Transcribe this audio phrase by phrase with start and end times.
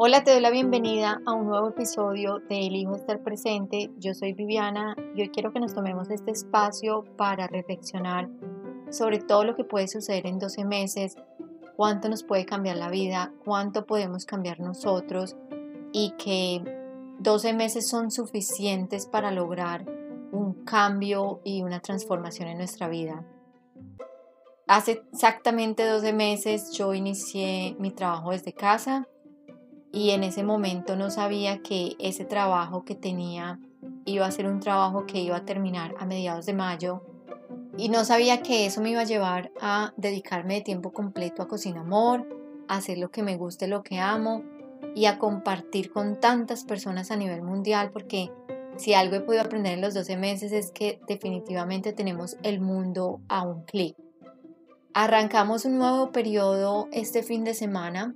[0.00, 3.90] Hola, te doy la bienvenida a un nuevo episodio de Elijo estar presente.
[3.98, 8.28] Yo soy Viviana y hoy quiero que nos tomemos este espacio para reflexionar
[8.90, 11.16] sobre todo lo que puede suceder en 12 meses,
[11.74, 15.34] cuánto nos puede cambiar la vida, cuánto podemos cambiar nosotros
[15.90, 16.62] y que
[17.18, 19.84] 12 meses son suficientes para lograr
[20.30, 23.26] un cambio y una transformación en nuestra vida.
[24.68, 29.08] Hace exactamente 12 meses yo inicié mi trabajo desde casa
[29.92, 33.58] y en ese momento no sabía que ese trabajo que tenía
[34.04, 37.02] iba a ser un trabajo que iba a terminar a mediados de mayo
[37.76, 41.48] y no sabía que eso me iba a llevar a dedicarme de tiempo completo a
[41.48, 42.26] Cocina Amor,
[42.66, 44.42] a hacer lo que me guste, lo que amo
[44.94, 48.30] y a compartir con tantas personas a nivel mundial porque
[48.76, 53.20] si algo he podido aprender en los 12 meses es que definitivamente tenemos el mundo
[53.28, 53.96] a un clic.
[54.94, 58.14] Arrancamos un nuevo periodo este fin de semana,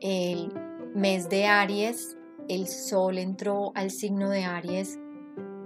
[0.00, 0.52] el
[0.96, 2.16] mes de Aries,
[2.48, 4.98] el sol entró al signo de Aries.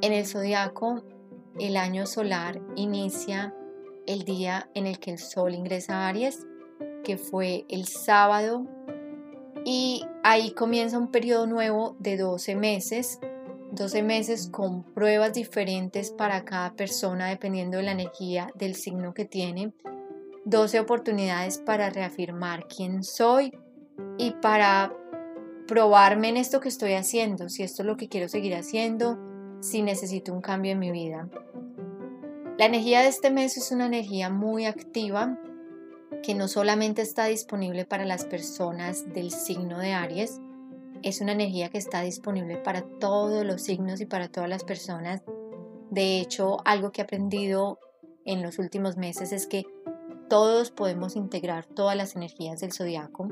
[0.00, 1.04] En el zodiaco,
[1.60, 3.54] el año solar inicia
[4.08, 6.48] el día en el que el sol ingresa a Aries,
[7.04, 8.66] que fue el sábado,
[9.64, 13.20] y ahí comienza un periodo nuevo de 12 meses,
[13.70, 19.26] 12 meses con pruebas diferentes para cada persona dependiendo de la energía del signo que
[19.26, 19.72] tiene,
[20.44, 23.52] 12 oportunidades para reafirmar quién soy
[24.18, 24.92] y para
[25.70, 29.20] probarme en esto que estoy haciendo, si esto es lo que quiero seguir haciendo,
[29.60, 31.28] si necesito un cambio en mi vida.
[32.58, 35.38] La energía de este mes es una energía muy activa
[36.24, 40.40] que no solamente está disponible para las personas del signo de Aries,
[41.04, 45.22] es una energía que está disponible para todos los signos y para todas las personas.
[45.88, 47.78] De hecho, algo que he aprendido
[48.24, 49.66] en los últimos meses es que
[50.28, 53.28] todos podemos integrar todas las energías del zodiaco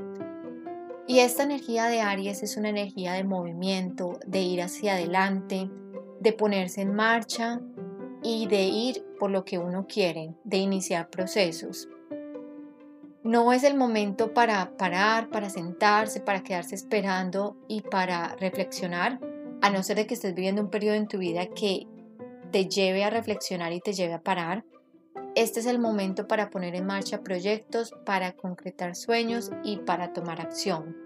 [1.09, 5.71] y esta energía de Aries es una energía de movimiento, de ir hacia adelante,
[6.21, 7.62] de ponerse en marcha
[8.22, 11.88] y de ir por lo que uno quiere, de iniciar procesos.
[13.25, 19.19] No es el momento para parar, para sentarse, para quedarse esperando y para reflexionar,
[19.62, 21.87] a no ser de que estés viviendo un periodo en tu vida que
[22.53, 24.62] te lleve a reflexionar y te lleve a parar.
[25.38, 30.41] Este es el momento para poner en marcha proyectos, para concretar sueños y para tomar
[30.41, 30.97] acción.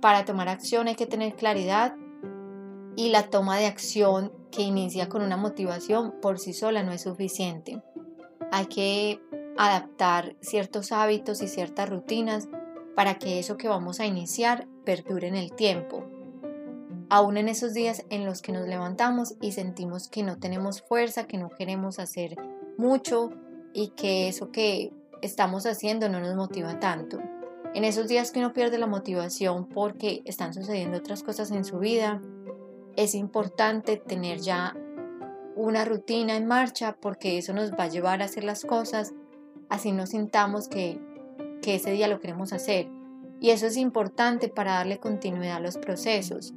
[0.00, 1.94] Para tomar acción hay que tener claridad
[2.96, 7.02] y la toma de acción que inicia con una motivación por sí sola no es
[7.02, 7.82] suficiente.
[8.50, 9.20] Hay que
[9.58, 12.48] adaptar ciertos hábitos y ciertas rutinas
[12.96, 16.02] para que eso que vamos a iniciar perdure en el tiempo.
[17.10, 21.26] Aún en esos días en los que nos levantamos y sentimos que no tenemos fuerza,
[21.26, 22.38] que no queremos hacer
[22.78, 23.30] mucho
[23.74, 27.18] y que eso que estamos haciendo no nos motiva tanto.
[27.74, 31.78] En esos días que uno pierde la motivación porque están sucediendo otras cosas en su
[31.78, 32.22] vida,
[32.96, 34.74] es importante tener ya
[35.54, 39.12] una rutina en marcha porque eso nos va a llevar a hacer las cosas
[39.68, 41.00] así no sintamos que,
[41.62, 42.88] que ese día lo queremos hacer.
[43.40, 46.54] Y eso es importante para darle continuidad a los procesos.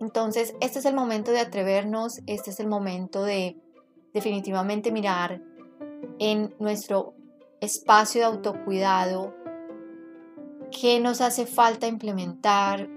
[0.00, 3.56] Entonces, este es el momento de atrevernos, este es el momento de
[4.12, 5.42] definitivamente mirar
[6.18, 7.14] en nuestro
[7.60, 9.34] espacio de autocuidado
[10.70, 12.88] qué nos hace falta implementar,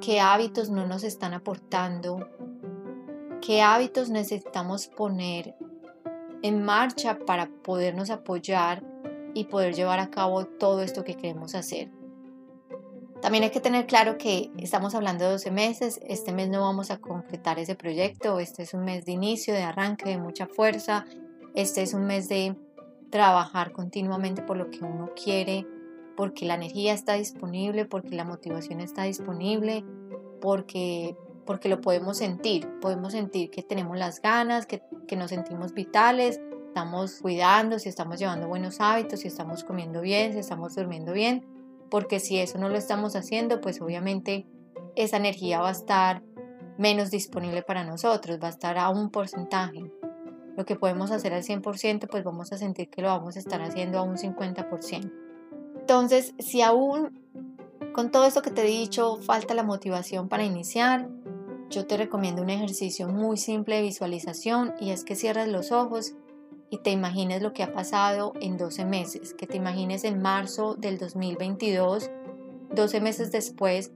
[0.00, 2.28] qué hábitos no nos están aportando,
[3.40, 5.54] qué hábitos necesitamos poner
[6.42, 8.82] en marcha para podernos apoyar
[9.34, 11.90] y poder llevar a cabo todo esto que queremos hacer.
[13.20, 16.90] También hay que tener claro que estamos hablando de 12 meses, este mes no vamos
[16.90, 21.04] a concretar ese proyecto, este es un mes de inicio, de arranque, de mucha fuerza,
[21.54, 22.56] este es un mes de
[23.10, 25.66] trabajar continuamente por lo que uno quiere,
[26.16, 29.84] porque la energía está disponible, porque la motivación está disponible,
[30.40, 31.14] porque,
[31.44, 36.40] porque lo podemos sentir, podemos sentir que tenemos las ganas, que, que nos sentimos vitales,
[36.68, 41.44] estamos cuidando, si estamos llevando buenos hábitos, si estamos comiendo bien, si estamos durmiendo bien,
[41.90, 44.46] porque si eso no lo estamos haciendo, pues obviamente
[44.96, 46.22] esa energía va a estar
[46.78, 49.90] menos disponible para nosotros, va a estar a un porcentaje.
[50.56, 53.60] Lo que podemos hacer al 100%, pues vamos a sentir que lo vamos a estar
[53.62, 55.12] haciendo a un 50%.
[55.80, 57.20] Entonces, si aún
[57.92, 61.08] con todo esto que te he dicho falta la motivación para iniciar,
[61.70, 66.14] yo te recomiendo un ejercicio muy simple de visualización y es que cierres los ojos
[66.70, 70.76] y te imagines lo que ha pasado en 12 meses, que te imagines en marzo
[70.76, 72.10] del 2022,
[72.74, 73.92] 12 meses después,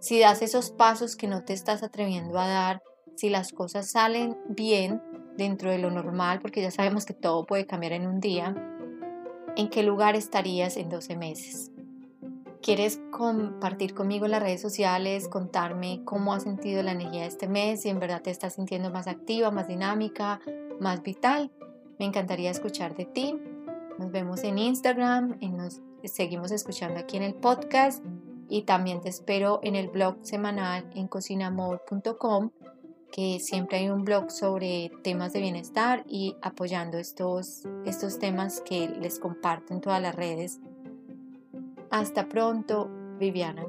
[0.00, 2.82] si das esos pasos que no te estás atreviendo a dar,
[3.14, 5.00] si las cosas salen bien
[5.36, 8.54] dentro de lo normal, porque ya sabemos que todo puede cambiar en un día,
[9.56, 11.70] ¿en qué lugar estarías en 12 meses?
[12.66, 17.46] quieres compartir conmigo en las redes sociales, contarme cómo has sentido la energía de este
[17.46, 20.40] mes, si en verdad te estás sintiendo más activa, más dinámica,
[20.80, 21.52] más vital,
[21.98, 23.38] me encantaría escuchar de ti.
[23.98, 28.04] Nos vemos en Instagram, y nos seguimos escuchando aquí en el podcast
[28.48, 32.50] y también te espero en el blog semanal en cocinamor.com
[33.10, 38.88] que siempre hay un blog sobre temas de bienestar y apoyando estos, estos temas que
[38.88, 40.60] les comparto en todas las redes.
[41.90, 43.64] Hasta pronto, Viviana.